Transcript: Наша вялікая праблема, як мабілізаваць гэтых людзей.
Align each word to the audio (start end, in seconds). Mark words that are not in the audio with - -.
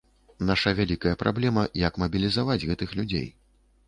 Наша 0.49 0.69
вялікая 0.79 1.11
праблема, 1.23 1.65
як 1.81 1.99
мабілізаваць 2.05 2.57
гэтых 2.71 2.97
людзей. 3.01 3.27